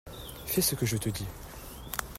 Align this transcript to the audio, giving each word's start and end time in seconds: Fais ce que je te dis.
Fais 0.47 0.61
ce 0.61 0.73
que 0.73 0.87
je 0.87 0.97
te 0.97 1.09
dis. 1.09 1.27